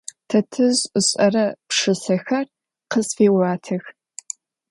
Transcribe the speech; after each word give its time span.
Тэтэжъ 0.29 0.81
ышӏэрэ 0.99 1.45
пшысэхэр 1.67 2.47
къысфеӏуатэх. 2.91 3.83